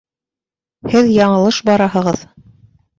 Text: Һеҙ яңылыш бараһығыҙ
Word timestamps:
Һеҙ 0.95 1.13
яңылыш 1.19 1.63
бараһығыҙ 1.71 2.29